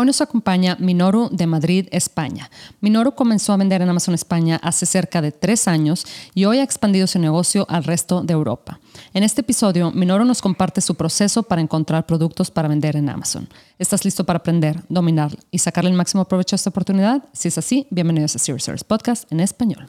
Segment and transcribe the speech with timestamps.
[0.00, 2.50] Hoy nos acompaña Minoru de Madrid, España.
[2.80, 6.62] Minoru comenzó a vender en Amazon España hace cerca de tres años y hoy ha
[6.62, 8.80] expandido su negocio al resto de Europa.
[9.12, 13.46] En este episodio, Minoru nos comparte su proceso para encontrar productos para vender en Amazon.
[13.78, 17.22] ¿Estás listo para aprender, dominar y sacarle el máximo provecho a esta oportunidad?
[17.34, 19.86] Si es así, bienvenidos a Service Podcast en español.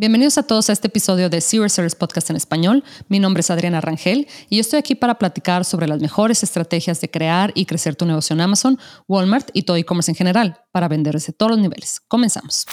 [0.00, 2.82] Bienvenidos a todos a este episodio de Serious Service Podcast en español.
[3.10, 7.02] Mi nombre es Adriana Rangel y yo estoy aquí para platicar sobre las mejores estrategias
[7.02, 10.88] de crear y crecer tu negocio en Amazon, Walmart y todo e-commerce en general para
[10.88, 12.00] vender desde todos los niveles.
[12.08, 12.64] Comenzamos.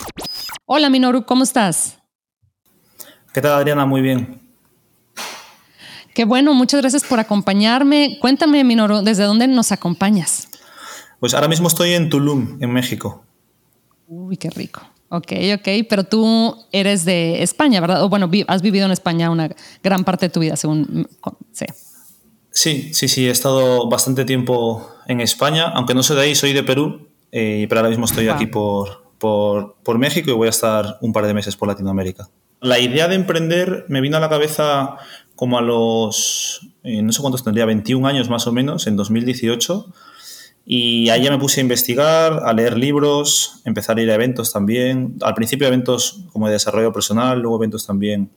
[0.65, 1.97] Hola Minoru, ¿cómo estás?
[3.33, 3.85] ¿Qué tal Adriana?
[3.85, 4.39] Muy bien.
[6.15, 8.19] Qué bueno, muchas gracias por acompañarme.
[8.21, 10.47] Cuéntame Minoru, ¿desde dónde nos acompañas?
[11.19, 13.25] Pues ahora mismo estoy en Tulum, en México.
[14.07, 14.81] Uy, qué rico.
[15.09, 18.03] Ok, ok, pero tú eres de España, ¿verdad?
[18.03, 19.49] O bueno, has vivido en España una
[19.81, 21.07] gran parte de tu vida, según
[21.51, 21.67] sé.
[22.51, 26.53] Sí, sí, sí, he estado bastante tiempo en España, aunque no soy de ahí, soy
[26.53, 30.97] de Perú, eh, pero ahora mismo estoy aquí por, por, México y voy a estar
[31.01, 32.29] un par de meses por Latinoamérica.
[32.59, 34.97] La idea de emprender me vino a la cabeza
[35.35, 39.93] como a los, eh, no sé cuántos tendría, 21 años más o menos, en 2018
[40.69, 44.51] y ahí ya me puse a investigar, a leer libros, empezar a ir a eventos
[44.51, 45.15] también.
[45.21, 48.29] Al principio eventos como de desarrollo personal, luego eventos también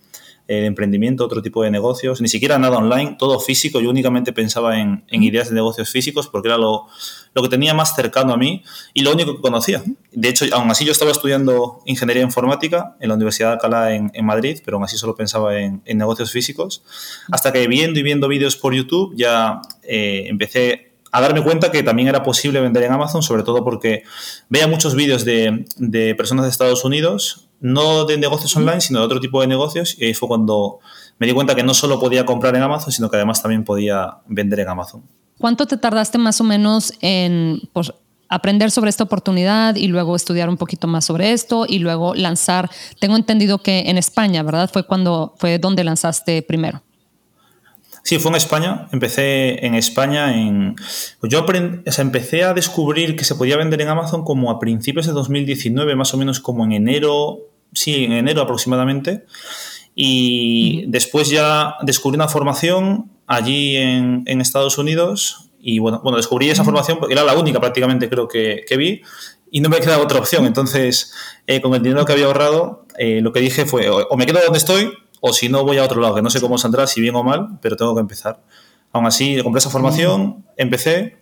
[0.47, 2.21] eh, de emprendimiento, otro tipo de negocios.
[2.21, 3.81] Ni siquiera nada online, todo físico.
[3.81, 6.87] Yo únicamente pensaba en, ideas de negocios físicos porque era lo,
[7.35, 8.63] lo, que tenía más cercano a mí
[8.95, 9.83] y lo único que conocía.
[10.13, 14.13] De hecho, aún así yo estaba estudiando ingeniería informática en la Universidad de Alcalá en,
[14.15, 16.85] en Madrid, pero aún así solo pensaba en, en, negocios físicos.
[17.33, 21.83] Hasta que viendo y viendo vídeos por YouTube ya eh, empecé a darme cuenta que
[21.83, 24.05] también era posible vender en Amazon, sobre todo porque
[24.49, 29.07] veía muchos vídeos de, de, personas de Estados Unidos, no de negocios online, sino de
[29.07, 30.79] otro tipo de negocios, y ahí fue cuando
[31.19, 34.19] me di cuenta que no solo podía comprar en Amazon, sino que además también podía
[34.27, 35.03] vender en Amazon.
[35.39, 37.93] ¿Cuánto te tardaste más o menos en pues,
[38.29, 42.71] aprender sobre esta oportunidad y luego estudiar un poquito más sobre esto y luego lanzar?
[43.01, 44.71] Tengo entendido que en España, ¿verdad?
[44.73, 46.83] Fue cuando fue donde lanzaste primero.
[48.03, 48.89] Sí, fue en España.
[48.93, 50.77] Empecé en España en...
[51.21, 51.45] Pues yo
[51.99, 56.15] empecé a descubrir que se podía vender en Amazon como a principios de 2019, más
[56.15, 57.39] o menos como en enero,
[57.73, 59.25] sí, en enero aproximadamente.
[59.95, 66.65] Y después ya descubrí una formación allí en, Estados Unidos y bueno, bueno, descubrí esa
[66.65, 69.03] formación porque era la única prácticamente creo que, vi
[69.51, 70.47] y no me quedaba otra opción.
[70.47, 71.13] Entonces,
[71.47, 74.41] eh, con el dinero que había ahorrado, eh, lo que dije fue o me quedo
[74.43, 77.01] donde estoy o si no voy a otro lado, que no sé cómo saldrá, si
[77.01, 78.41] bien o mal, pero tengo que empezar.
[78.93, 81.21] Aún así, compré esa formación, empecé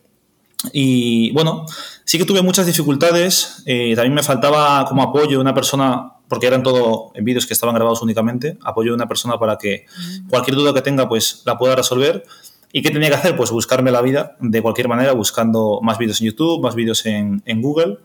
[0.73, 1.67] y bueno,
[2.05, 6.63] sí que tuve muchas dificultades, eh, también me faltaba como apoyo una persona, porque eran
[6.63, 9.87] todo en vídeos que estaban grabados únicamente, apoyo de una persona para que
[10.29, 12.25] cualquier duda que tenga pues la pueda resolver.
[12.71, 13.37] ¿Y qué tenía que hacer?
[13.37, 17.43] Pues buscarme la vida de cualquier manera, buscando más vídeos en YouTube, más vídeos en,
[17.47, 17.99] en Google.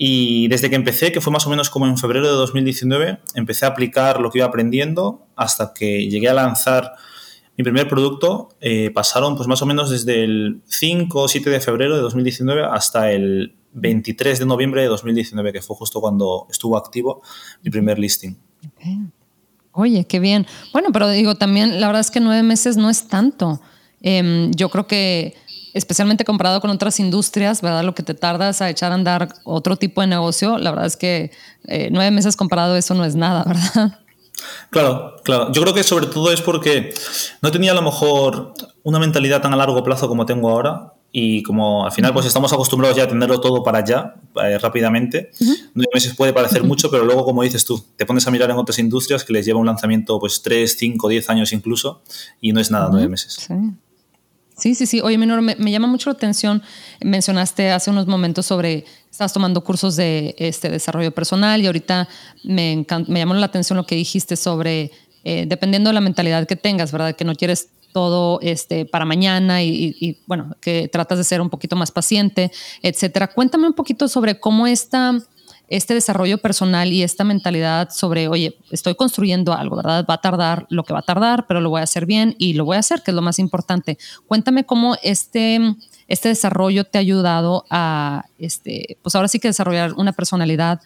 [0.00, 3.66] Y desde que empecé, que fue más o menos como en febrero de 2019, empecé
[3.66, 6.92] a aplicar lo que iba aprendiendo hasta que llegué a lanzar
[7.56, 8.50] mi primer producto.
[8.60, 12.64] Eh, pasaron pues más o menos desde el 5 o 7 de febrero de 2019
[12.70, 17.20] hasta el 23 de noviembre de 2019, que fue justo cuando estuvo activo
[17.64, 18.38] mi primer listing.
[19.72, 20.46] Oye, qué bien.
[20.72, 23.60] Bueno, pero digo, también la verdad es que nueve meses no es tanto.
[24.00, 25.34] Em, yo creo que
[25.74, 27.84] especialmente comparado con otras industrias, ¿verdad?
[27.84, 30.96] Lo que te tardas a echar a andar otro tipo de negocio, la verdad es
[30.96, 31.30] que
[31.66, 33.98] eh, nueve meses comparado eso no es nada, ¿verdad?
[34.70, 35.52] Claro, claro.
[35.52, 36.94] Yo creo que sobre todo es porque
[37.42, 41.42] no tenía a lo mejor una mentalidad tan a largo plazo como tengo ahora y
[41.42, 45.30] como al final pues estamos acostumbrados ya a tenerlo todo para allá eh, rápidamente,
[45.74, 48.56] nueve meses puede parecer mucho, pero luego como dices tú, te pones a mirar en
[48.56, 52.02] otras industrias que les lleva un lanzamiento pues tres, cinco, diez años incluso
[52.40, 53.34] y no es nada nueve meses.
[53.34, 53.54] Sí.
[54.58, 55.00] Sí, sí, sí.
[55.00, 56.62] Oye, Menor, me, llama mucho la atención.
[57.00, 62.08] Mencionaste hace unos momentos sobre, estás tomando cursos de este, desarrollo personal y ahorita
[62.42, 64.90] me, me llamó la atención lo que dijiste sobre,
[65.22, 67.14] eh, dependiendo de la mentalidad que tengas, ¿verdad?
[67.14, 71.50] Que no quieres todo este, para mañana y, y, bueno, que tratas de ser un
[71.50, 72.50] poquito más paciente,
[72.82, 73.28] etcétera.
[73.28, 75.20] Cuéntame un poquito sobre cómo esta
[75.68, 80.04] este desarrollo personal y esta mentalidad sobre, oye, estoy construyendo algo, ¿verdad?
[80.08, 82.54] Va a tardar lo que va a tardar, pero lo voy a hacer bien y
[82.54, 83.98] lo voy a hacer, que es lo más importante.
[84.26, 85.60] Cuéntame cómo este,
[86.08, 90.80] este desarrollo te ha ayudado a, este, pues ahora sí que desarrollar una personalidad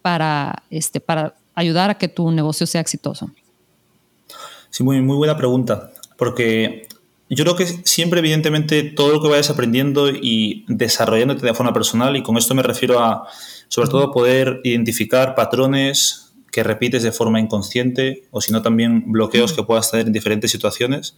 [0.00, 3.30] para, este, para ayudar a que tu negocio sea exitoso.
[4.70, 6.86] Sí, muy, muy buena pregunta, porque
[7.36, 12.16] yo creo que siempre, evidentemente, todo lo que vayas aprendiendo y desarrollándote de forma personal,
[12.16, 13.28] y con esto me refiero a,
[13.68, 19.52] sobre todo, poder identificar patrones que repites de forma inconsciente o si no también bloqueos
[19.52, 21.14] que puedas tener en diferentes situaciones.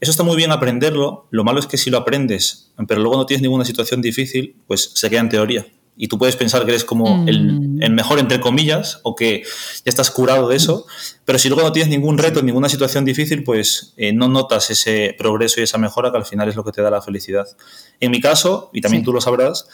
[0.00, 3.26] Eso está muy bien aprenderlo, lo malo es que si lo aprendes, pero luego no
[3.26, 5.66] tienes ninguna situación difícil, pues se queda en teoría
[5.98, 7.28] y tú puedes pensar que eres como mm.
[7.28, 10.86] el, mejor entre comillas o que ya estás curado de eso,
[11.24, 15.14] pero si luego no tienes ningún reto, ninguna situación difícil, pues eh, no notas ese
[15.18, 17.48] progreso y esa mejora que al final es lo que te da la felicidad.
[17.98, 19.66] En mi caso, y también tú lo sabrás,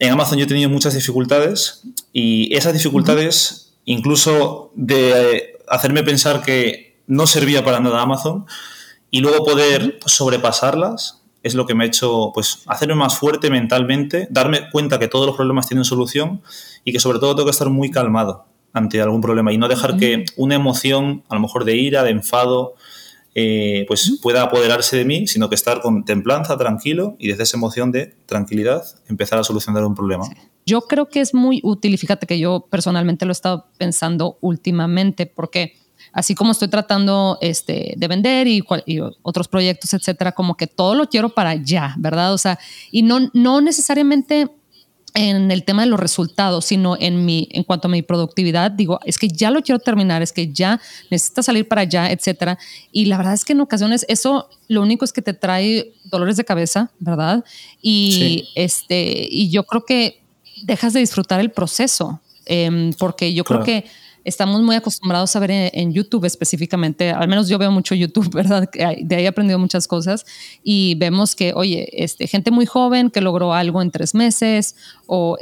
[0.00, 1.82] en Amazon yo he tenido muchas dificultades
[2.12, 8.46] y esas dificultades, incluso de hacerme pensar que no servía para nada Amazon
[9.10, 14.28] y luego poder sobrepasarlas, es lo que me ha hecho pues, hacerme más fuerte mentalmente,
[14.30, 16.42] darme cuenta que todos los problemas tienen solución
[16.84, 19.96] y que sobre todo tengo que estar muy calmado ante algún problema y no dejar
[19.96, 22.74] que una emoción, a lo mejor de ira, de enfado,
[23.34, 27.56] eh, pues pueda apoderarse de mí, sino que estar con templanza, tranquilo y desde esa
[27.56, 30.24] emoción de tranquilidad empezar a solucionar un problema.
[30.66, 34.38] Yo creo que es muy útil y fíjate que yo personalmente lo he estado pensando
[34.40, 35.74] últimamente porque
[36.18, 38.64] así como estoy tratando este, de vender y,
[39.22, 42.34] otros proyectos, etcétera, como que todo lo quiero para ya, ¿verdad?
[42.34, 42.58] O sea,
[42.90, 44.50] y no, no necesariamente
[45.14, 48.98] en el tema de los resultados, sino en mi, en cuanto a mi productividad, digo,
[49.04, 52.58] es que ya lo quiero terminar, es que ya necesita salir para allá, etcétera.
[52.90, 56.36] Y la verdad es que en ocasiones eso lo único es que te trae dolores
[56.36, 57.44] de cabeza, ¿verdad?
[57.80, 60.20] Y este, y yo creo que
[60.64, 63.84] dejas de disfrutar el proceso, em, porque yo creo que
[64.28, 68.68] estamos muy acostumbrados a ver en, YouTube específicamente, al menos yo veo mucho YouTube, ¿verdad?
[68.70, 70.26] De ahí he aprendido muchas cosas
[70.62, 74.76] y vemos que, oye, este, gente muy joven que logró algo en tres meses,
[75.06, 75.36] o,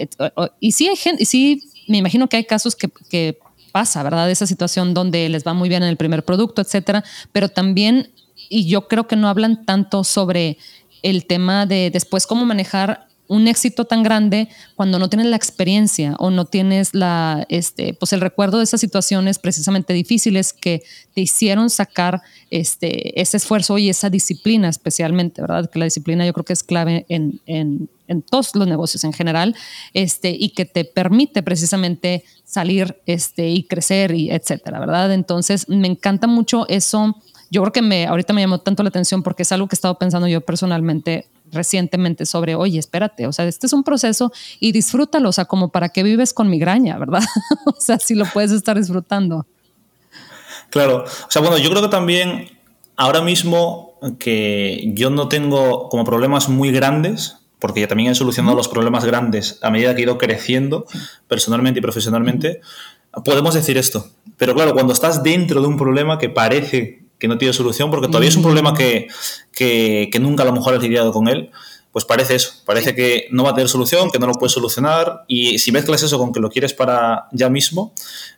[0.61, 3.39] y sí hay gente, y sí, me imagino que hay casos que, que
[3.73, 4.31] pasa, ¿verdad?
[4.31, 8.11] Esa situación donde les va muy bien en el primer producto, etcétera, pero también,
[8.49, 10.59] y yo creo que no hablan tanto sobre
[11.03, 16.15] el tema de después cómo manejar un éxito tan grande cuando no tienes la experiencia
[16.19, 20.83] o no tienes la, este, pues el recuerdo de esas situaciones precisamente difíciles que
[21.15, 25.71] te hicieron sacar este, ese esfuerzo y esa disciplina especialmente, ¿verdad?
[25.71, 29.13] Que la disciplina yo creo que es clave en, en, en todos los negocios en
[29.13, 29.55] general
[29.93, 35.13] este, y que te permite precisamente salir este, y crecer y etcétera, ¿verdad?
[35.13, 37.17] Entonces me encanta mucho eso.
[37.51, 39.79] Yo creo que me, ahorita me llamó tanto la atención porque es algo que he
[39.79, 44.73] estado pensando yo personalmente recientemente sobre, oye, espérate, o sea, este es un proceso y
[44.73, 47.23] disfrútalo, o sea, como para que vives con migraña, ¿verdad?
[47.67, 49.47] o sea, si lo puedes estar disfrutando.
[50.71, 52.51] Claro, o sea, bueno, yo creo que también
[52.97, 58.57] ahora mismo que yo no tengo como problemas muy grandes, porque ya también he solucionado
[58.57, 60.87] los problemas grandes a medida que he ido creciendo
[61.29, 62.61] personalmente y profesionalmente,
[63.25, 64.09] podemos decir esto.
[64.37, 68.09] Pero claro, cuando estás dentro de un problema que parece que no tiene solución, porque
[68.09, 69.09] todavía es un problema que,
[69.53, 71.51] que, nunca a lo mejor has lidiado con él,
[71.93, 75.25] pues parece eso, parece que no va a tener solución, que no lo puedes solucionar,
[75.29, 77.95] y si mezclas eso con que lo quieres para ya mismo,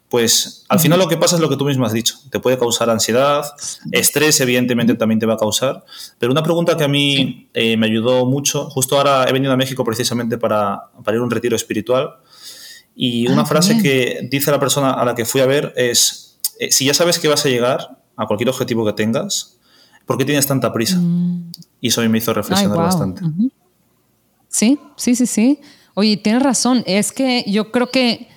[0.08, 2.56] pues al final lo que pasa es lo que tú mismo has dicho, te puede
[2.56, 3.44] causar ansiedad,
[3.90, 5.84] estrés evidentemente también te va a causar,
[6.19, 9.56] pero una pregunta que a mí eh, me ayudó mucho, justo ahora he venido a
[9.56, 12.19] México precisamente para, para ir a un retiro espiritual,
[13.00, 16.40] y una ah, frase que dice la persona a la que fui a ver es,
[16.58, 19.56] eh, si ya sabes que vas a llegar, a cualquier objetivo que tengas,
[20.05, 20.99] ¿por qué tienes tanta prisa?
[20.99, 21.53] Mm.
[21.81, 23.23] Y eso me hizo reflexionar bastante.
[24.49, 25.61] Sí, sí, sí, sí.
[25.94, 26.82] Oye, tienes razón.
[26.87, 28.29] Es que yo creo que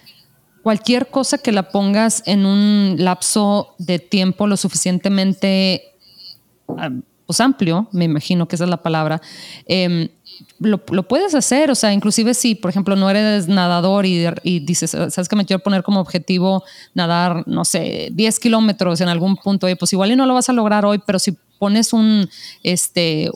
[0.62, 5.96] cualquier cosa que la pongas en un lapso de tiempo lo suficientemente
[6.78, 6.92] ah,
[7.26, 9.22] pues amplio, me imagino que esa es la palabra,
[9.66, 10.12] eh,
[10.60, 15.28] lo, puedes hacer, o sea, inclusive si, por ejemplo, no eres nadador y, dices, sabes
[15.28, 19.94] que me quiero poner como objetivo nadar, no sé, 10 kilómetros en algún punto, pues
[19.94, 22.30] igual y no lo vas a lograr hoy, pero si pones un,
[22.64, 23.30] este,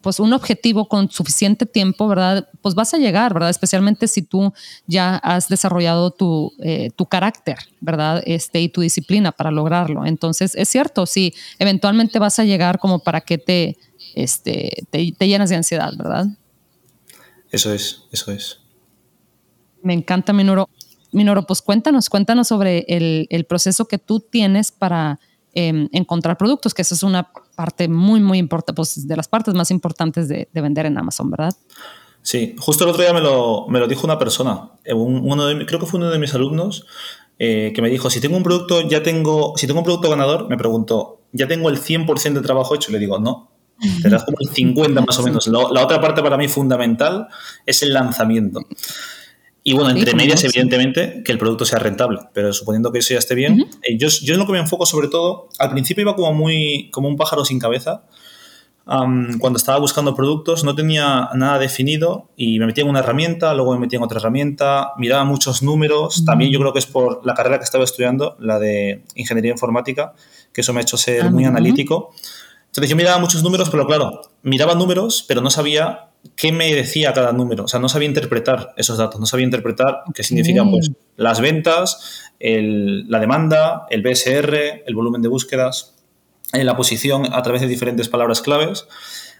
[0.00, 2.48] pues un objetivo con suficiente tiempo, ¿verdad?
[2.60, 3.50] Pues vas a llegar, ¿verdad?
[3.50, 4.52] Especialmente si tú
[4.86, 8.22] ya has desarrollado tu, eh, tu carácter, ¿verdad?
[8.26, 10.04] Este, y tu disciplina para lograrlo.
[10.06, 13.76] Entonces, es cierto, sí, eventualmente vas a llegar como para que te
[14.14, 16.26] este, te, llenas de ansiedad, ¿verdad?
[17.52, 18.60] Eso es, eso es.
[19.82, 20.68] Me encanta, Minoro.
[21.12, 25.20] Minoro, pues cuéntanos, cuéntanos sobre el, proceso que tú tienes para
[25.52, 29.52] em, encontrar productos, que esa es una parte muy, muy importante, pues de las partes
[29.54, 31.54] más importantes de, vender en Amazon, ¿verdad?
[32.22, 35.66] Sí, justo el otro día me lo, me lo dijo una persona, eh, uno de,
[35.66, 36.86] creo que fue uno de mis alumnos,
[37.38, 40.48] eh, que me dijo, si tengo un producto, ya tengo, si tengo un producto ganador,
[40.48, 42.90] me preguntó, ¿ya tengo el 100% de trabajo hecho?
[42.90, 43.51] Y le digo, no,
[44.02, 45.46] te das como el 50 más o menos.
[45.46, 47.28] la otra parte para mí fundamental
[47.66, 48.60] es el lanzamiento.
[49.64, 53.18] Y bueno, entre medias, evidentemente, que el producto sea rentable, pero suponiendo que eso ya
[53.18, 56.16] esté bien, eh, yo, yo en lo que me enfoco sobre todo, al principio iba
[56.16, 58.02] como muy como un pájaro sin cabeza,
[58.84, 63.72] cuando estaba buscando productos no tenía nada definido y me metía en una herramienta, luego
[63.74, 67.34] me metía en otra herramienta, miraba muchos números, también yo creo que es por la
[67.34, 70.14] carrera que estaba estudiando, la de ingeniería informática,
[70.52, 72.12] que eso me ha hecho ser muy analítico.
[72.72, 77.12] Entonces yo miraba muchos números, pero claro, miraba números, pero no sabía qué me decía
[77.12, 80.90] cada número, o sea, no sabía interpretar esos datos, no sabía interpretar qué significan pues,
[81.16, 85.96] las ventas, la demanda, el BSR, el volumen de búsquedas
[86.54, 88.86] en la posición a través de diferentes palabras claves,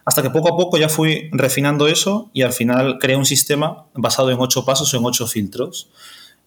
[0.04, 3.86] hasta que poco a poco ya fui refinando eso y al final creé un sistema
[3.94, 5.88] basado en ocho pasos o en ocho filtros.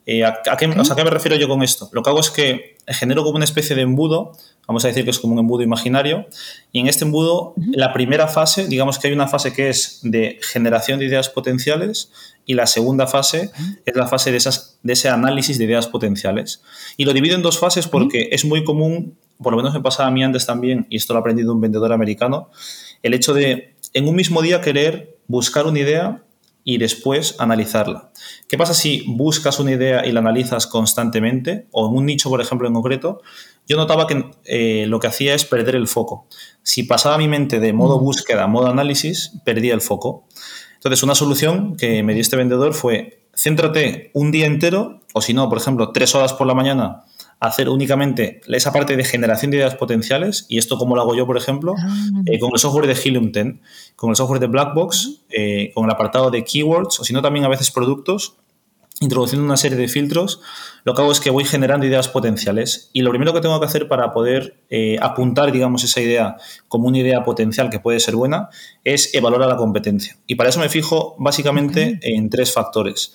[0.06, 1.90] Eh, ¿a, qué, me refiero yo con esto?
[1.92, 4.34] Lo que hago es que genero como una especie de embudo,
[4.68, 6.28] vamos a decir que es como un embudo imaginario,
[6.72, 10.40] y en este embudo, la primera fase, digamos que hay una fase que es de
[10.42, 12.12] generación de ideas potenciales
[12.46, 13.50] y la segunda fase
[13.86, 16.62] es la fase de, esas, de ese análisis de ideas potenciales.
[16.98, 20.08] Y lo divido en dos fases porque es muy común por lo menos me pasaba
[20.08, 22.50] a mí antes también, y esto lo ha aprendido un vendedor americano,
[23.04, 26.24] el hecho de en un mismo día querer buscar una idea
[26.68, 28.12] y después analizarla.
[28.50, 32.42] ¿Qué pasa si buscas una idea y la analizas constantemente, o en un nicho, por
[32.42, 33.22] ejemplo, en concreto?
[33.68, 36.28] Yo notaba que eh, lo que hacía es perder el foco.
[36.64, 38.04] Si pasaba mi mente de modo mm.
[38.04, 40.28] búsqueda a modo análisis, perdía el foco.
[40.74, 45.36] Entonces, una solución que me dio este vendedor fue, céntrate un día entero, o si
[45.36, 47.04] no, por ejemplo, tres horas por la mañana,
[47.40, 51.26] hacer únicamente esa parte de generación de ideas potenciales, y esto como lo hago yo,
[51.26, 52.12] por ejemplo, ah.
[52.26, 53.56] eh, con el software de Helium 10,
[53.96, 57.46] con el software de Blackbox, eh, con el apartado de keywords, o si no también
[57.46, 58.38] a veces productos,
[59.02, 60.40] introduciendo una serie de filtros,
[60.86, 63.66] lo que hago es que voy generando ideas potenciales y lo primero que tengo que
[63.66, 66.38] hacer para poder eh, apuntar, digamos, esa idea
[66.70, 68.50] como una idea potencial que puede ser buena
[68.86, 70.16] es evaluar la competencia.
[70.28, 73.14] Y para eso me fijo básicamente en tres factores.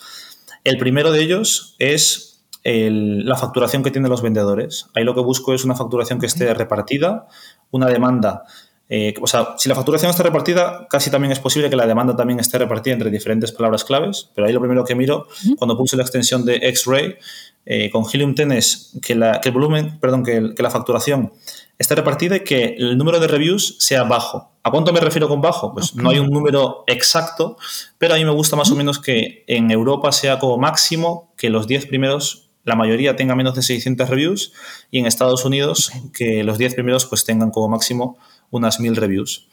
[0.65, 2.30] El primero de ellos es
[2.65, 4.87] la facturación que tienen los vendedores.
[4.95, 7.27] Ahí lo que busco es una facturación que esté repartida,
[7.71, 8.45] una demanda.
[8.93, 12.17] Eh, o sea, si la facturación está repartida, casi también es posible que la demanda
[12.17, 15.97] también esté repartida entre diferentes palabras claves, pero ahí lo primero que miro cuando puse
[15.97, 17.15] la extensión de X-Ray
[17.67, 21.33] eh, con Helium 10 es que, el volumen, perdón, que, la facturación
[21.79, 24.51] esté repartida y que el número de reviews sea bajo.
[24.65, 25.73] ¿A cuánto me refiero con bajo?
[25.73, 27.57] Pues no hay un número exacto,
[27.97, 31.49] pero a mí me gusta más o menos que en Europa sea como máximo que
[31.49, 34.53] los 10 primeros la mayoría tenga menos de 600 reviews
[34.91, 38.19] y en Estados Unidos que los 10 primeros pues tengan como máximo
[38.51, 39.49] unas 1000 reviews.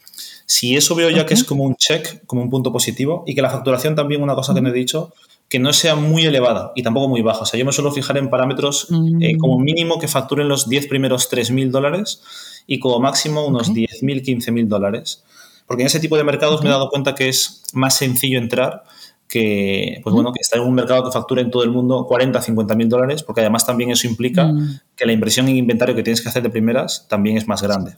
[0.46, 3.42] Si eso veo ya que es como un check, como un punto positivo y que
[3.42, 5.12] la facturación también, una cosa que no he dicho,
[5.48, 7.40] que no sea muy elevada y tampoco muy baja.
[7.40, 8.88] O sea, yo me suelo fijar en parámetros
[9.20, 9.38] eh, mm.
[9.38, 12.22] como mínimo que facturen los 10 primeros 3.000 dólares
[12.66, 15.24] y como máximo unos 10.000, 15.000 dólares.
[15.66, 18.84] Porque en ese tipo de mercados me he dado cuenta que es más sencillo entrar
[19.28, 22.40] que, pues bueno, que está en un mercado que factura en todo el mundo 40,
[22.40, 24.80] 50 mil dólares, porque además también eso implica mm.
[24.96, 27.96] que la inversión en inventario que tienes que hacer de primeras también es más grande.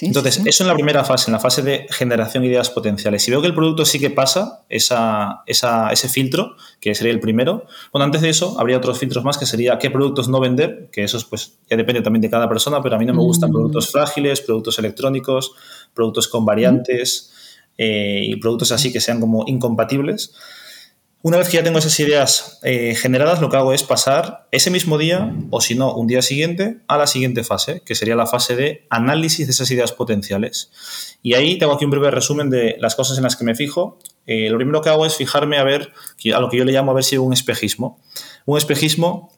[0.00, 3.22] Entonces, eso en la primera fase, en la fase de generación de ideas potenciales.
[3.22, 7.64] Si veo que el producto sí que pasa esa, ese filtro, que sería el primero,
[7.92, 11.04] bueno, antes de eso habría otros filtros más que sería qué productos no vender, que
[11.04, 13.52] eso pues ya depende también de cada persona, pero a mí no me gustan mm.
[13.52, 15.52] productos frágiles, productos electrónicos,
[15.94, 17.30] productos con variantes.
[17.78, 20.32] Eh, y productos así que sean como incompatibles.
[21.24, 24.70] Una vez que ya tengo esas ideas eh, generadas, lo que hago es pasar ese
[24.70, 28.26] mismo día, o si no, un día siguiente, a la siguiente fase, que sería la
[28.26, 30.70] fase de análisis de esas ideas potenciales.
[31.22, 33.98] Y ahí tengo aquí un breve resumen de las cosas en las que me fijo.
[34.26, 35.92] Eh, lo primero que hago es fijarme a ver,
[36.34, 37.98] a lo que yo le llamo a ver si un espejismo.
[38.44, 39.32] Un espejismo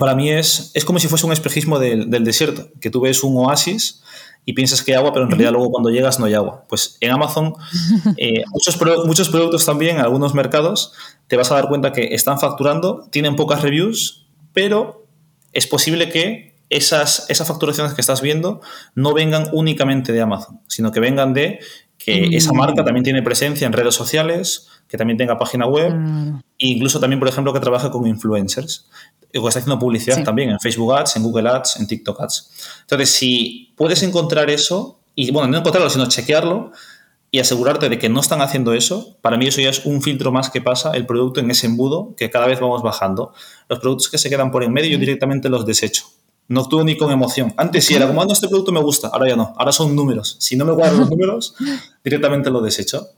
[0.00, 3.22] para mí es, es como si fuese un espejismo del, del desierto, que tú ves
[3.22, 4.02] un oasis
[4.50, 6.64] y piensas que hay agua, pero en realidad luego cuando llegas no hay agua.
[6.68, 7.54] Pues en Amazon,
[8.16, 10.92] eh, muchos, muchos productos también, en algunos mercados,
[11.28, 15.06] te vas a dar cuenta que están facturando, tienen pocas reviews, pero
[15.52, 18.60] es posible que esas, esas facturaciones que estás viendo
[18.96, 21.60] no vengan únicamente de Amazon, sino que vengan de
[22.02, 25.92] que esa marca también tiene presencia en redes sociales, que también tenga página web,
[26.58, 28.88] e incluso también, por ejemplo, que trabaje con influencers
[29.38, 32.50] o está haciendo publicidad también en Facebook Ads, en Google Ads, en TikTok Ads.
[32.80, 36.72] Entonces, si puedes encontrar eso, y bueno, no encontrarlo, sino chequearlo
[37.30, 40.32] y asegurarte de que no están haciendo eso, para mí eso ya es un filtro
[40.32, 43.32] más que pasa el producto en ese embudo que cada vez vamos bajando.
[43.68, 46.06] Los productos que se quedan por en medio yo directamente los desecho.
[46.50, 47.54] No actúo ni con emoción.
[47.56, 49.94] Antes sí era como, ah, no, este producto me gusta, ahora ya no, ahora son
[49.94, 50.36] números.
[50.40, 51.54] Si no me guardo los números,
[52.04, 53.10] directamente lo desecho.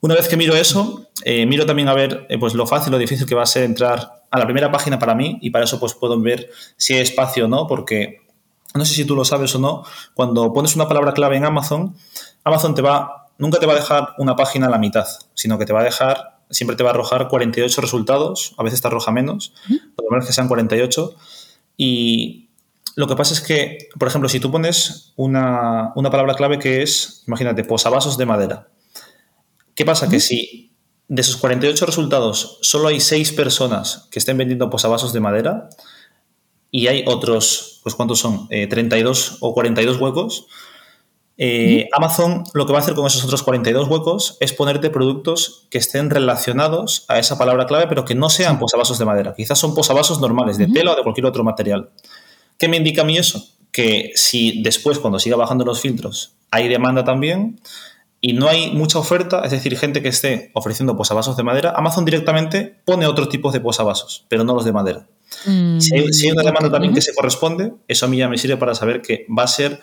[0.00, 2.98] Una vez que miro eso, eh, miro también a ver eh, pues lo fácil o
[2.98, 5.78] difícil que va a ser entrar a la primera página para mí y para eso
[5.78, 8.26] pues puedo ver si hay espacio o no, porque
[8.74, 11.94] no sé si tú lo sabes o no, cuando pones una palabra clave en Amazon,
[12.42, 15.66] Amazon te va, nunca te va a dejar una página a la mitad, sino que
[15.66, 19.12] te va a dejar, siempre te va a arrojar 48 resultados, a veces te arroja
[19.12, 19.54] menos,
[19.94, 21.14] por lo menos que sean 48,
[21.76, 22.45] y
[22.96, 27.22] Lo que pasa es que, por ejemplo, si tú pones una, palabra clave que es,
[27.26, 28.68] imagínate, posavasos de madera.
[29.74, 30.08] ¿Qué pasa?
[30.08, 30.72] Que si
[31.06, 35.68] de esos 48 resultados solo hay 6 personas que estén vendiendo posavasos de madera
[36.70, 38.48] y hay otros, pues ¿cuántos son?
[38.48, 40.46] 32 eh, o 42 huecos,
[41.36, 45.66] eh, Amazon lo que va a hacer con esos otros 42 huecos es ponerte productos
[45.70, 49.34] que estén relacionados a esa palabra clave, pero que no sean posavasos de madera.
[49.34, 51.90] Quizás son posavasos normales, de tela o de cualquier otro material.
[52.58, 53.46] ¿Qué me indica a mí eso?
[53.72, 57.60] Que si después, cuando siga bajando los filtros, hay demanda también
[58.20, 62.04] y no hay mucha oferta, es decir, gente que esté ofreciendo posavasos de madera, Amazon
[62.04, 65.06] directamente pone otro tipo de posavasos, pero no los de madera.
[65.44, 68.56] Mm, si, hay, una demanda también que se corresponde, eso a mí ya me sirve
[68.56, 69.80] para saber que va a ser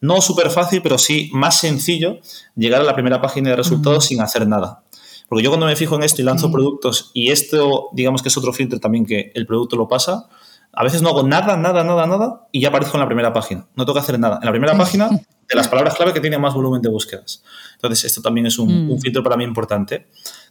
[0.00, 2.18] no súper fácil, pero sí más sencillo
[2.56, 4.82] llegar a la primera página de resultados sin hacer nada.
[5.28, 8.36] Porque yo cuando me fijo en esto y lanzo productos y esto, digamos que es
[8.36, 10.28] otro filtro también que el producto lo pasa,
[10.72, 13.66] a veces no hago nada, nada, nada, nada y ya aparezco en la primera página.
[13.76, 14.38] No tengo que hacer nada.
[14.40, 17.42] En la primera página de las palabras clave que tienen más volumen de búsquedas.
[17.74, 19.00] Entonces, esto también es un, mm.
[19.00, 20.06] filtro para mí importante.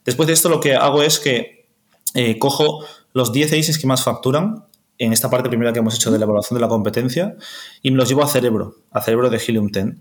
[0.05, 1.67] Después de esto, lo que hago es que
[2.13, 4.65] eh, cojo los 10 ACEs que más facturan
[4.97, 7.35] en esta parte primera que hemos hecho de la evaluación de la competencia
[7.81, 9.95] y me los llevo a Cerebro, a Cerebro de Helium 10.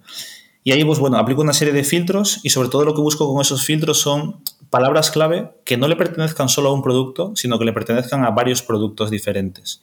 [0.62, 3.26] Y ahí, pues bueno, aplico una serie de filtros y sobre todo lo que busco
[3.32, 7.58] con esos filtros son palabras clave que no le pertenezcan solo a un producto, sino
[7.58, 9.82] que le pertenezcan a varios productos diferentes.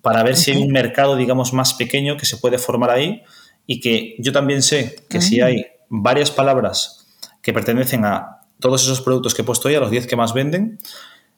[0.00, 3.22] Para ver si hay un mercado, digamos, más pequeño que se puede formar ahí
[3.66, 5.46] y que yo también sé que si ah.
[5.46, 7.08] hay varias palabras
[7.42, 10.32] que pertenecen a todos esos productos que he puesto ahí, a los 10 que más
[10.32, 10.78] venden,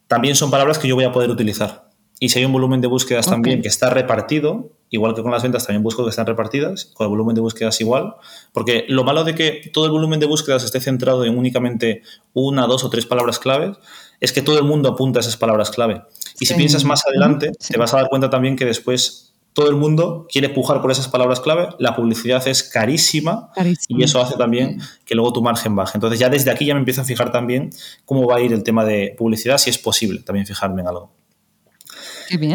[0.06, 1.88] también son palabras que yo voy a poder utilizar.
[2.20, 5.42] Y si hay un volumen de búsquedas también que está repartido, igual que con las
[5.42, 8.14] ventas también busco que están repartidas, con el volumen de búsquedas igual,
[8.52, 12.66] porque lo malo de que todo el volumen de búsquedas esté centrado en únicamente una,
[12.66, 13.76] dos o tres palabras claves,
[14.20, 16.02] es que todo el mundo apunta a esas palabras clave.
[16.40, 19.76] Y si piensas más adelante, te vas a dar cuenta también que después todo el
[19.76, 23.50] mundo quiere pujar por esas palabras clave, la publicidad es carísima,
[23.88, 25.96] y eso hace también que luego tu margen baje.
[25.96, 27.70] Entonces ya desde aquí ya me empiezo a fijar también
[28.04, 31.12] cómo va a ir el tema de publicidad, si es posible también fijarme en algo.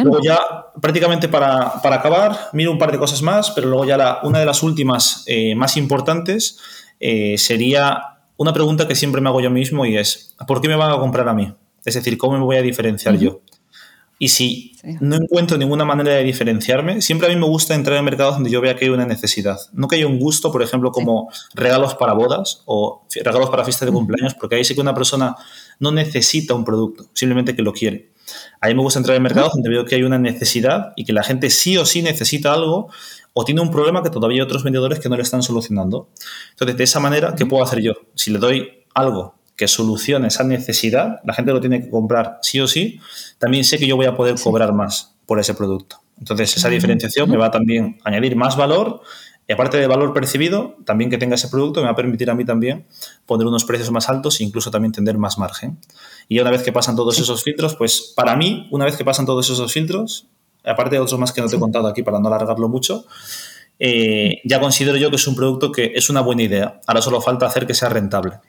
[0.03, 0.39] Luego ya,
[0.81, 4.45] prácticamente para, acabar, miro un par de cosas más, pero luego ya la, una de
[4.45, 6.59] las últimas eh, más importantes
[6.99, 10.75] eh, sería una pregunta que siempre me hago yo mismo y es, ¿por qué me
[10.75, 11.53] van a comprar a mí?
[11.85, 13.41] Es decir, ¿cómo me voy a diferenciar yo?
[14.19, 18.05] Y si no encuentro ninguna manera de diferenciarme, siempre a mí me gusta entrar en
[18.05, 19.57] mercados donde yo vea que hay una necesidad.
[19.73, 23.87] No que haya un gusto, por ejemplo, como regalos para bodas o regalos para fiestas
[23.87, 25.35] de cumpleaños, porque ahí sí que una persona
[25.79, 28.12] no necesita un producto, simplemente que lo quiere.
[28.61, 31.23] Ahí me gusta entrar en mercados donde veo que hay una necesidad y que la
[31.23, 32.89] gente sí o sí necesita algo
[33.33, 36.09] o tiene un problema que todavía hay otros vendedores que no le están solucionando.
[36.51, 37.93] Entonces, de esa manera, ¿qué puedo hacer yo?
[38.15, 42.59] Si le doy algo que solucione esa necesidad, la gente lo tiene que comprar sí
[42.59, 42.99] o sí,
[43.37, 45.97] también sé que yo voy a poder cobrar más por ese producto.
[46.19, 49.01] Entonces, esa diferenciación me va también a añadir más valor
[49.47, 52.35] y aparte de valor percibido, también que tenga ese producto me va a permitir a
[52.35, 52.85] mí también
[53.25, 55.77] poner unos precios más altos e incluso también tener más margen.
[56.29, 59.25] Y una vez que pasan todos esos filtros, pues para mí, una vez que pasan
[59.25, 60.27] todos esos filtros,
[60.63, 63.05] aparte de otros más que no te he contado aquí para no alargarlo mucho,
[63.79, 66.79] eh, ya considero yo que es un producto que es una buena idea.
[66.87, 68.39] Ahora solo falta hacer que sea rentable.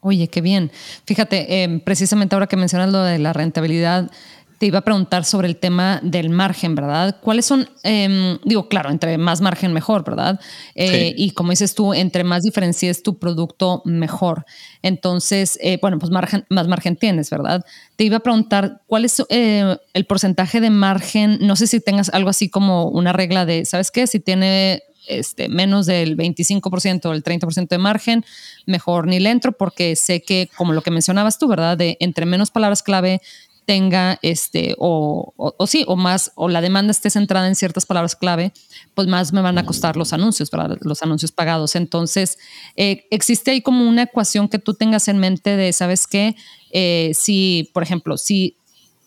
[0.00, 0.70] Oye, qué bien.
[1.06, 4.10] Fíjate, eh, precisamente ahora que mencionas lo de la rentabilidad,
[4.58, 7.16] te iba a preguntar sobre el tema del margen, ¿verdad?
[7.22, 10.40] ¿Cuáles son, em, digo, claro, entre más margen mejor, ¿verdad?
[10.74, 14.44] Eh, y como dices tú, entre más diferencies tu producto, mejor.
[14.82, 17.64] Entonces, eh, bueno, pues margen, más margen tienes, ¿verdad?
[17.96, 21.38] Te iba a preguntar, ¿cuál es eh, el porcentaje de margen?
[21.40, 24.08] No sé si tengas algo así como una regla de, ¿sabes qué?
[24.08, 28.24] Si tiene este, menos del 25% o el 30% de margen,
[28.66, 31.76] mejor ni le entro porque sé que, como lo que mencionabas tú, ¿verdad?
[31.76, 33.20] De entre menos palabras clave
[33.68, 38.16] tenga este o, o, sí o más o la demanda esté centrada en ciertas palabras
[38.16, 38.54] clave
[38.94, 41.76] pues más me van a costar los anuncios para los anuncios pagados.
[41.76, 42.38] Entonces
[42.76, 46.34] eh, existe ahí como una ecuación que tú tengas en mente de sabes qué
[46.70, 48.56] eh, si por ejemplo si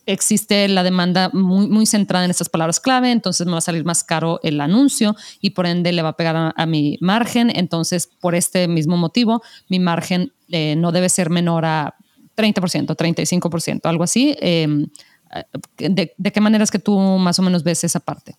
[0.05, 3.83] existe la demanda muy, muy centrada en estas palabras clave, entonces me va a salir
[3.83, 7.51] más caro el anuncio y por ende le va a pegar a, mi margen.
[7.55, 11.95] Entonces, por este mismo motivo, mi margen eh, no debe ser menor a
[12.35, 14.35] 30%, 35%, algo así.
[14.39, 14.87] Em,
[15.77, 18.35] ¿de, qué manera es que tú más o menos ves esa parte?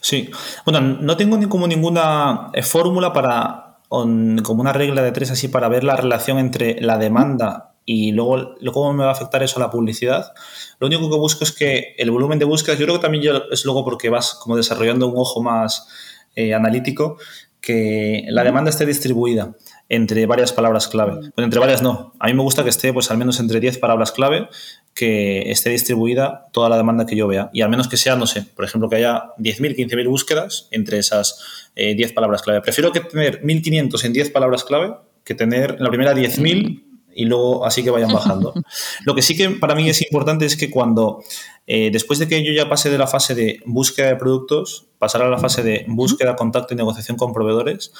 [0.00, 0.30] Sí,
[0.64, 5.48] bueno, no tengo ni como ninguna eh, fórmula para, como una regla de tres así
[5.48, 9.58] para ver la relación entre la demanda y luego cómo me va a afectar eso
[9.58, 10.32] a la publicidad.
[10.78, 13.64] Lo único que busco es que el volumen de búsqueda, yo creo que también es
[13.64, 15.86] luego porque vas como desarrollando un ojo más
[16.34, 17.18] eh, analítico,
[17.60, 19.54] que la demanda esté distribuida
[19.88, 21.12] entre varias palabras clave.
[21.12, 22.14] Bueno, entre varias no.
[22.18, 24.48] A mí me gusta que esté pues al menos entre 10 palabras clave
[24.94, 27.50] que esté distribuida toda la demanda que yo vea.
[27.52, 30.98] Y al menos que sea, no sé, por ejemplo, que haya 10.000, 15.000 búsquedas entre
[30.98, 32.60] esas 10 eh, palabras clave.
[32.60, 34.94] Prefiero que tener 1.500 en 10 palabras clave
[35.24, 38.54] que tener en la primera 10.000 y luego así que vayan bajando.
[39.04, 41.22] Lo que sí que para mí es importante es que cuando,
[41.66, 45.22] eh, después de que yo ya pase de la fase de búsqueda de productos, pasar
[45.22, 47.92] a la fase de búsqueda, contacto y negociación con proveedores,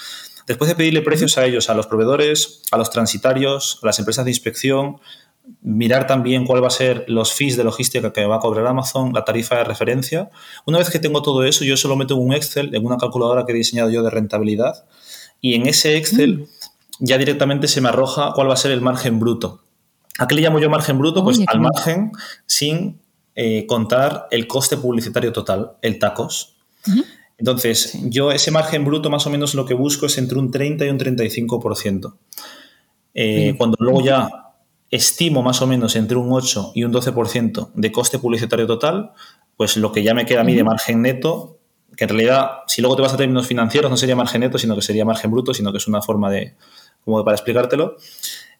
[0.47, 4.25] después de pedirle precios a ellos, a los proveedores, a los transitarios, a las empresas
[4.25, 5.01] de inspección,
[5.63, 9.13] mirar también cuál va a ser los fees de logística que va a cobrar Amazon,
[9.13, 10.31] la tarifa de referencia.
[10.67, 13.45] Una vez que tengo todo eso, yo solo meto en un Excel, en una calculadora
[13.45, 14.87] que he diseñado yo de rentabilidad,
[15.41, 16.47] y en ese Excel mm.
[17.01, 19.63] Ya directamente se me arroja cuál va a ser el margen bruto.
[20.19, 21.25] ¿A qué le llamo yo margen bruto?
[21.25, 22.13] Pues al margen
[22.47, 23.01] sin
[23.35, 26.57] eh, contar el coste publicitario total, el tacos.
[27.37, 30.85] Entonces, yo ese margen bruto más o menos lo que busco es entre un 30
[30.85, 32.15] y un 35%.
[33.15, 34.29] Eh, cuando luego ya
[34.91, 39.13] estimo más o menos entre un 8 y un 12% de coste publicitario total,
[39.57, 41.59] pues lo que ya me queda a mí de margen neto,
[41.97, 44.77] que en realidad, si luego te vas a términos financieros, no sería margen neto, sino
[44.77, 46.55] que sería margen bruto, sino que es una forma de,
[47.05, 47.97] como para explicártelo,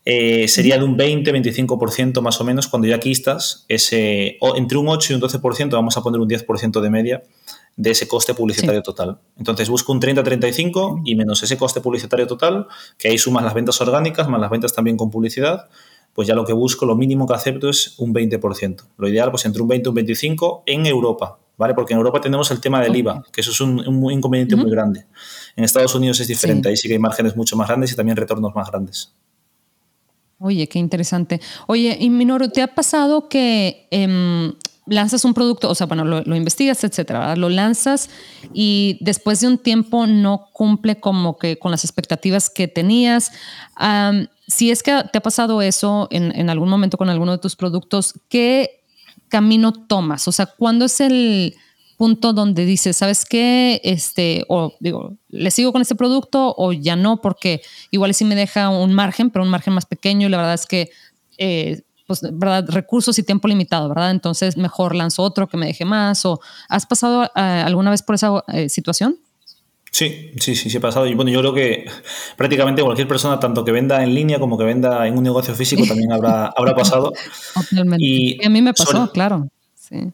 [0.07, 4.89] eh, sería de un 20-25% más o menos cuando ya aquí estás, ese, entre un
[4.89, 7.23] 8 y un 12%, vamos a poner un 10% de media
[7.77, 9.19] de ese coste publicitario total.
[9.39, 12.67] Entonces busco un 30-35 y menos ese coste publicitario total,
[12.99, 15.69] que ahí sumas las ventas orgánicas, más las ventas también con publicidad,
[16.13, 18.85] pues ya lo que busco, lo mínimo que acepto es un 20%.
[18.99, 21.75] Lo ideal, pues entre un 20 y un 25 en Europa, ¿vale?
[21.75, 23.81] Porque en Europa tenemos el tema del IVA, que eso es un,
[24.13, 25.07] inconveniente muy grande.
[25.57, 28.17] En Estados Unidos es diferente, ahí sí que hay márgenes mucho más grandes y también
[28.17, 29.13] retornos más grandes.
[30.39, 31.41] Oye, qué interesante.
[31.67, 34.53] Oye, y Minoro, ¿te ha pasado que em,
[34.87, 38.11] lanzas un producto, o sea, bueno, lo, investigas, etcétera, lo lanzas
[38.53, 43.33] y después de un tiempo no cumple como que con las expectativas que tenías.
[44.47, 47.57] si es que te ha pasado eso en, en, algún momento con alguno de tus
[47.57, 48.83] productos, ¿qué
[49.29, 50.29] camino tomas?
[50.29, 51.55] O sea, ¿cuándo es el
[51.97, 53.81] punto donde dices, ¿sabes qué?
[53.85, 57.21] Este, o digo, ¿le sigo con este producto o ya no?
[57.21, 60.55] Porque igual sí me deja un margen, pero un margen más pequeño y la verdad
[60.55, 60.91] es que
[61.39, 62.67] eh, pues, ¿verdad?
[62.69, 64.11] Recursos y tiempo limitado, ¿verdad?
[64.11, 66.25] Entonces mejor lanzo otro que me deje más.
[66.27, 69.19] ¿O has pasado eh, alguna vez por esa eh, situación?
[69.91, 71.07] Sí, sí, sí, sí he pasado.
[71.07, 71.87] Y bueno, yo creo que
[72.37, 75.85] prácticamente cualquier persona, tanto que venda en línea como que venda en un negocio físico,
[75.87, 77.13] también habrá, habrá pasado.
[77.99, 79.49] Y a mí me pasó, claro.
[79.75, 80.13] Sí.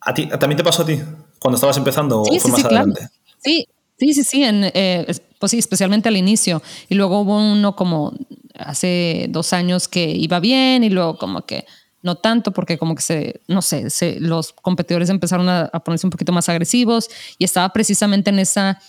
[0.00, 1.00] ¿A ti, ¿También te pasó a ti
[1.38, 3.00] cuando estabas empezando sí, o fue sí, más adelante?
[3.00, 3.12] Claro.
[3.42, 3.66] Sí,
[3.98, 4.44] sí, sí, sí.
[4.44, 5.06] En, eh,
[5.38, 6.62] pues sí, especialmente al inicio.
[6.88, 8.12] Y luego hubo uno como
[8.58, 11.64] hace dos años que iba bien y luego como que
[12.02, 16.10] no tanto porque como que se, no sé, se, los competidores empezaron a, ponerse un
[16.10, 17.08] poquito más agresivos
[17.38, 18.80] y estaba precisamente en esa,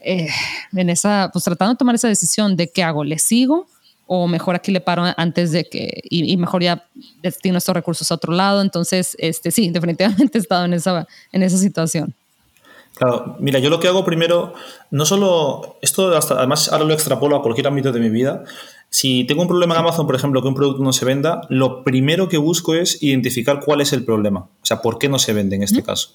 [0.00, 0.28] eh,
[0.72, 3.66] en esa, pues tratando de tomar esa decisión de qué hago, ¿le sigo?
[4.14, 6.84] O mejor aquí le paro antes de que, y, mejor ya
[7.22, 8.60] destino estos recursos a otro lado.
[8.60, 12.14] Entonces, este, sí, definitivamente he estado en esa, en esa situación.
[12.94, 14.52] Claro, mira, yo lo que hago primero,
[14.90, 18.44] no solo, esto hasta, además ahora lo extrapolo a cualquier ámbito de mi vida,
[18.90, 21.82] si tengo un problema en Amazon, por ejemplo, que un producto no se venda, lo
[21.82, 25.32] primero que busco es identificar cuál es el problema, o sea, por qué no se
[25.32, 26.10] vende en este caso.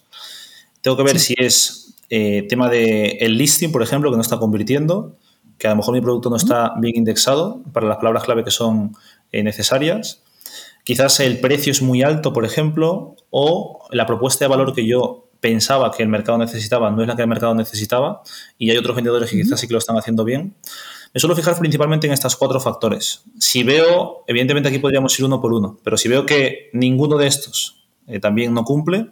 [0.82, 4.38] Tengo que ver si es eh, tema de el listing, por ejemplo, que no está
[4.38, 5.16] convirtiendo,
[5.58, 8.52] que a lo mejor mi producto no está bien indexado para las palabras clave que
[8.52, 8.96] son
[9.32, 10.24] eh, necesarias.
[10.84, 15.28] Quizás el precio es muy alto, por ejemplo, o la propuesta de valor que yo
[15.40, 18.22] pensaba que el mercado necesitaba no es la que el mercado necesitaba
[18.58, 20.56] y hay otros vendedores que quizás sí que lo están haciendo bien.
[21.14, 23.24] Me suelo fijar principalmente en estos cuatro factores.
[23.40, 27.28] Si veo, evidentemente aquí podríamos ir uno por uno, pero si veo que ninguno de
[27.28, 29.12] estos eh, también no cumple,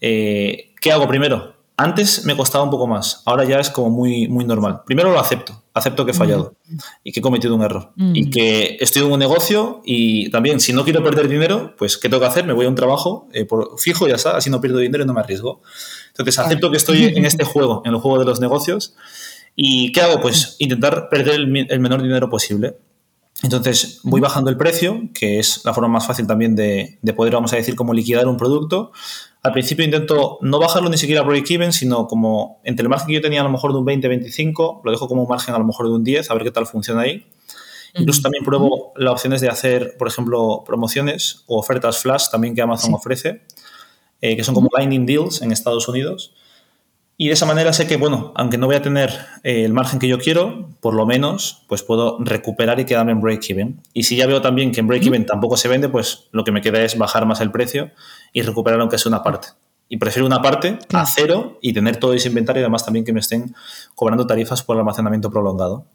[0.00, 1.54] eh, ¿qué hago primero?
[1.76, 4.82] Antes me costaba un poco más, ahora ya es como muy, muy normal.
[4.86, 6.54] Primero lo acepto, acepto que he fallado
[7.02, 10.72] y que he cometido un error y que estoy en un negocio y también si
[10.72, 12.46] no quiero perder dinero, pues ¿qué tengo que hacer?
[12.46, 15.06] Me voy a un trabajo eh, por fijo ya está, así no pierdo dinero y
[15.06, 15.62] no me arriesgo.
[16.08, 18.94] Entonces acepto que estoy en este juego, en el juego de los negocios
[19.56, 20.20] ¿Y qué hago?
[20.20, 21.46] Pues intentar perder el,
[21.80, 22.76] menor dinero posible.
[23.42, 27.52] Entonces voy bajando el precio, que es la forma más fácil también de, poder, vamos
[27.52, 28.92] a decir, como liquidar un producto.
[29.44, 33.12] Al principio intento no bajarlo ni siquiera a break-even, sino como entre el margen que
[33.12, 35.66] yo tenía a lo mejor de un 20-25, lo dejo como un margen a lo
[35.66, 37.26] mejor de un 10, a ver qué tal funciona ahí.
[37.94, 42.62] Incluso también pruebo las opciones de hacer, por ejemplo, promociones o ofertas flash también que
[42.62, 43.42] Amazon ofrece,
[44.22, 46.32] eh, que son como Lightning Deals en Estados Unidos.
[47.18, 49.10] Y de esa manera sé que, bueno, aunque no voy a tener
[49.42, 53.20] eh, el margen que yo quiero, por lo menos, pues puedo recuperar y quedarme en
[53.20, 53.82] break-even.
[53.92, 56.62] Y si ya veo también que en break-even tampoco se vende, pues lo que me
[56.62, 57.90] queda es bajar más el precio
[58.34, 59.48] y recuperar aunque sea una parte.
[59.88, 63.12] Y prefiero una parte a cero y tener todo ese inventario y además también que
[63.12, 63.54] me estén
[63.94, 65.86] cobrando tarifas por el almacenamiento prolongado.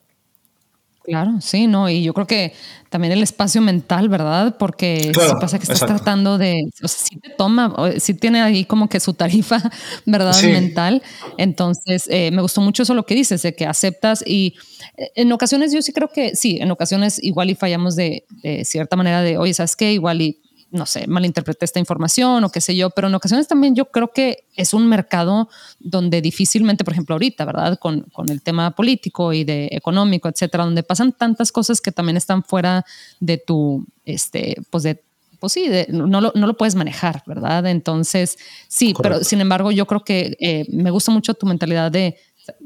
[1.04, 2.54] Claro, sí, no, y yo creo que
[2.89, 4.58] también el espacio mental, ¿verdad?
[4.60, 8.63] Porque si pasa que estás tratando de, o sea, si te toma, si tiene ahí
[8.63, 9.60] como que su tarifa,
[10.06, 10.39] ¿verdad?
[10.43, 11.02] Mental.
[11.38, 14.54] Entonces, eh, me gustó mucho eso lo que dices, de que aceptas y
[14.97, 18.63] eh, en ocasiones yo sí creo que sí, en ocasiones igual y fallamos de, de
[18.63, 19.93] cierta manera de, oye, ¿sabes qué?
[19.93, 23.75] Igual y no sé, malinterpreté esta información o qué sé yo, pero en ocasiones también
[23.75, 27.79] yo creo que es un mercado donde difícilmente, por ejemplo, ahorita, ¿verdad?
[27.79, 32.17] Con, con el tema político y de económico, etcétera, donde pasan tantas cosas que también
[32.17, 32.86] están fuera
[33.19, 35.01] de tu, este, pues de
[35.39, 37.65] pues sí, no, lo, no, lo, puedes manejar, ¿verdad?
[37.67, 42.17] Entonces, sí, pero sin embargo, yo creo que eh, me gusta mucho tu mentalidad de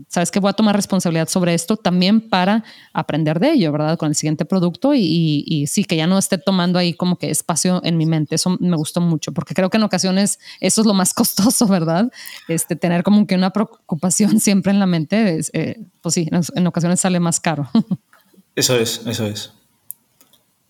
[0.08, 3.98] sabes que voy a tomar responsabilidad sobre esto también para aprender de ello, ¿verdad?
[3.98, 7.82] Con el siguiente producto y, sí, que ya no esté tomando ahí como que espacio
[7.84, 8.36] en mi mente.
[8.36, 12.12] Eso me gustó mucho porque creo que en ocasiones eso es lo más costoso, ¿verdad?
[12.48, 17.00] Este, tener como que una preocupación siempre en la mente, eh, pues sí, en ocasiones
[17.00, 17.70] sale más caro.
[18.56, 19.52] Eso es, eso es.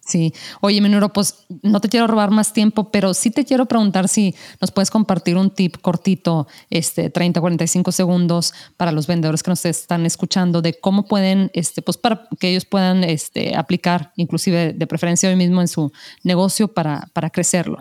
[0.06, 0.34] Sí.
[0.60, 4.36] Oye, Menuro, pues no te quiero robar más tiempo, pero sí te quiero preguntar si
[4.60, 9.64] nos puedes compartir un tip cortito, este, 30, 45 segundos para los vendedores que nos
[9.66, 14.88] están escuchando de cómo pueden, este, pues para que ellos puedan este, aplicar, inclusive de
[14.88, 17.78] preferencia hoy mismo en su negocio para, para crecerlo.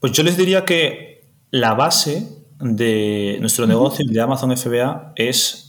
[0.00, 2.26] Pues yo les diría que la base
[2.60, 5.61] de nuestro negocio de Amazon FBA es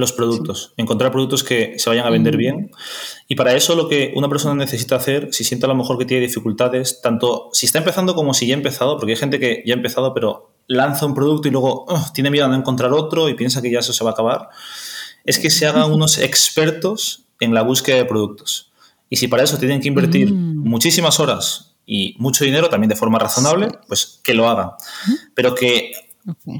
[0.00, 2.70] los productos, encontrar productos que se vayan a vender bien.
[3.28, 6.04] Y para eso lo que una persona necesita hacer, si siente a lo mejor que
[6.04, 9.62] tiene dificultades, tanto si está empezando como si ya ha empezado, porque hay gente que
[9.66, 13.28] ya ha empezado pero lanza un producto y luego tiene miedo a no encontrar otro
[13.28, 14.48] y piensa que ya eso se va a acabar,
[15.24, 18.72] es que se hagan unos expertos en la búsqueda de productos.
[19.08, 23.18] Y si para eso tienen que invertir muchísimas horas y mucho dinero, también de forma
[23.18, 24.70] razonable, pues que lo hagan.
[25.34, 25.92] Pero que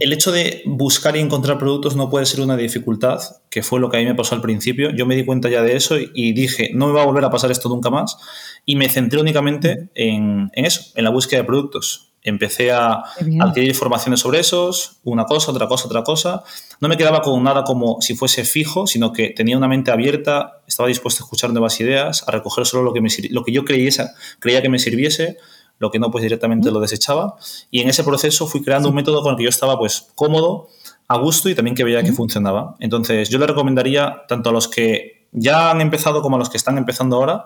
[0.01, 3.91] el hecho de buscar y encontrar productos no puede ser una dificultad, que fue lo
[3.91, 4.91] que a mí me pasó al principio.
[4.91, 7.31] Yo me di cuenta ya de eso y, dije, no me va a volver a
[7.31, 8.17] pasar esto nunca más.
[8.65, 12.13] Y me centré únicamente en, eso, en la búsqueda de productos.
[12.23, 13.05] Empecé a
[13.41, 16.43] adquirir informaciones sobre esos, una cosa, otra cosa, otra cosa.
[16.81, 20.61] No me quedaba con nada como si fuese fijo, sino que tenía una mente abierta,
[20.67, 23.65] estaba dispuesto a escuchar nuevas ideas, a recoger solo lo que, me, lo que yo
[23.65, 24.09] creyese,
[24.41, 25.39] creía que me sirviese
[25.79, 27.37] lo que no, pues directamente lo desechaba.
[27.71, 30.69] Y en ese proceso fui creando un método con el que yo estaba pues cómodo,
[31.09, 32.77] a gusto y también que veía que funcionaba.
[32.81, 36.57] Entonces yo le recomendaría tanto a los que ya han empezado como a los que
[36.57, 37.45] están empezando ahora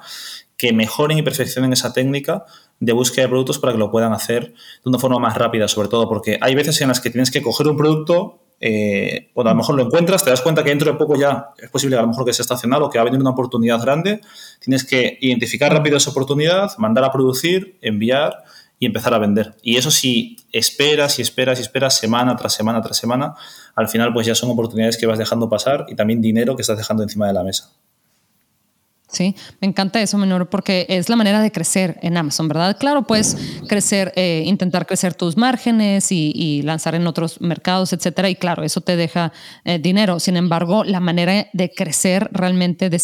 [0.57, 2.45] que mejoren y perfeccionen esa técnica
[2.79, 5.89] de búsqueda de productos para que lo puedan hacer de una forma más rápida, sobre
[5.89, 9.55] todo porque hay veces en las que tienes que coger un producto eh, a lo
[9.55, 12.09] mejor lo encuentras, te das cuenta que dentro de poco ya es posible a lo
[12.09, 14.21] mejor que sea estacionado, que va a venir una oportunidad grande,
[14.61, 18.45] tienes que identificar rápido esa oportunidad, mandar a producir, enviar
[18.79, 19.55] y empezar a vender.
[19.63, 23.35] Y eso si esperas y esperas y esperas semana tras semana tras semana,
[23.75, 26.77] al final pues ya son oportunidades que vas dejando pasar y también dinero que estás
[26.77, 27.73] dejando encima de la mesa.
[29.13, 32.77] Sí, me encanta eso, Menor, porque es la manera de crecer en Amazon, ¿verdad?
[32.79, 38.37] Claro, puedes crecer, eh, intentar crecer tus márgenes y, lanzar en otros mercados, etcétera, y
[38.37, 39.33] claro, eso te deja
[39.65, 40.21] eh, dinero.
[40.21, 43.01] Sin embargo, la manera de crecer realmente, de,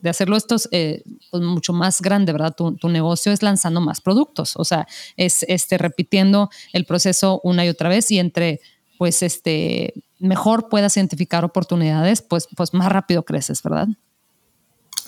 [0.00, 2.54] de hacerlo esto es eh, pues, mucho más grande, ¿verdad?
[2.54, 7.68] Tu, negocio es lanzando más productos, o sea, es este, repitiendo el proceso una y
[7.68, 8.60] otra vez y entre,
[8.98, 13.88] pues, este, mejor puedas identificar oportunidades, pues, pues más rápido creces, ¿verdad?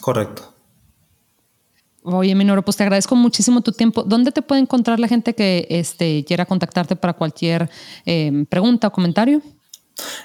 [0.05, 0.53] Correcto.
[2.03, 4.03] Oye, Minoro, pues te agradezco muchísimo tu tiempo.
[4.03, 7.71] ¿Dónde te puede encontrar la gente que este, quiera contactarte para cualquier
[8.05, 9.41] em, pregunta o comentario?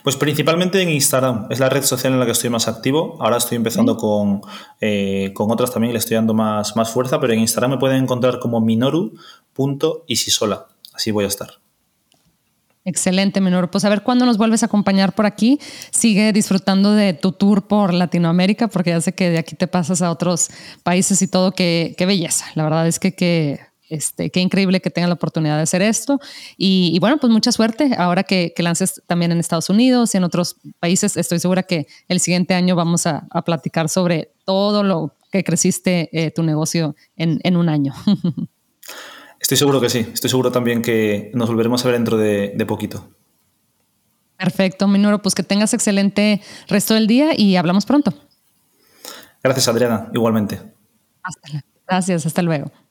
[0.03, 3.15] Pues principalmente en Instagram, es la red social en la que estoy más activo.
[3.21, 4.41] Ahora estoy empezando con,
[4.81, 8.03] eh, con, otras también, le estoy dando más, más fuerza, pero en Instagram me pueden
[8.03, 10.67] encontrar como minoru.isisola.
[10.93, 11.51] Así voy a estar.
[12.85, 13.69] Excelente, Menor.
[13.69, 15.59] Pues a ver cuándo nos vuelves a acompañar por aquí.
[15.91, 20.01] Sigue disfrutando de tu tour por Latinoamérica, porque ya sé que de aquí te pasas
[20.01, 20.49] a otros
[20.83, 21.51] países y todo.
[21.51, 22.45] Qué, qué belleza.
[22.55, 26.19] La verdad es que qué, este, qué increíble que tengan la oportunidad de hacer esto.
[26.57, 27.91] Y, bueno, pues mucha suerte.
[27.97, 32.19] Ahora que, lances también en Estados Unidos y en otros países, estoy segura que el
[32.19, 37.57] siguiente año vamos a, platicar sobre todo lo que creciste eh, tu negocio en, en
[37.57, 37.93] un año.
[39.39, 40.08] Estoy seguro que sí.
[40.13, 43.10] Estoy seguro también que nos volveremos a ver dentro de, poquito.
[44.38, 45.21] Perfecto, Minoro.
[45.21, 48.13] Pues que tengas excelente resto del día y hablamos pronto.
[49.43, 50.10] Gracias, Adriana.
[50.13, 50.62] Igualmente.
[51.88, 52.25] gracias.
[52.25, 52.71] Hasta luego.